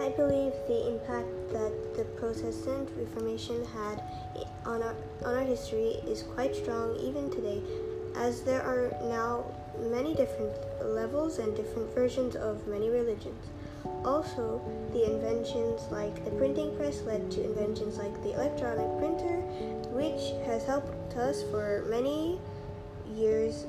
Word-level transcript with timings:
I 0.00 0.08
believe 0.08 0.52
the 0.66 0.88
impact 0.88 1.28
that 1.52 1.94
the 1.94 2.04
Protestant 2.18 2.88
Reformation 2.96 3.64
had 3.66 4.02
on 4.64 4.82
our, 4.82 4.94
on 5.24 5.34
our 5.34 5.44
history 5.44 6.00
is 6.08 6.22
quite 6.22 6.56
strong 6.56 6.96
even 6.96 7.30
today, 7.30 7.60
as 8.16 8.42
there 8.42 8.62
are 8.62 8.90
now 9.08 9.44
many 9.78 10.14
different 10.14 10.56
levels 10.82 11.38
and 11.38 11.54
different 11.54 11.94
versions 11.94 12.34
of 12.34 12.66
many 12.66 12.88
religions. 12.88 13.44
Also, 14.04 14.60
the 14.92 15.04
inventions 15.04 15.82
like 15.90 16.24
the 16.24 16.30
printing 16.32 16.74
press 16.76 17.02
led 17.02 17.30
to 17.30 17.44
inventions 17.44 17.98
like 17.98 18.22
the 18.22 18.32
electronic 18.32 18.88
printer, 18.98 19.40
which 19.92 20.32
has 20.46 20.64
helped 20.64 21.14
us 21.16 21.42
for 21.50 21.84
many 21.88 22.38
years. 23.14 23.66